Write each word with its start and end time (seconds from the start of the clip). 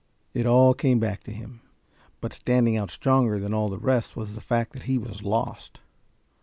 It 0.33 0.47
all 0.47 0.73
came 0.73 0.97
back 0.97 1.23
to 1.25 1.31
him 1.31 1.61
but 2.21 2.33
standing 2.33 2.75
out 2.75 2.89
stronger 2.89 3.37
than 3.39 3.53
all 3.53 3.69
the 3.69 3.77
rest 3.77 4.15
was 4.15 4.33
the 4.33 4.41
fact 4.41 4.73
that 4.73 4.81
he 4.89 4.97
was 4.97 5.21
lost. 5.21 5.79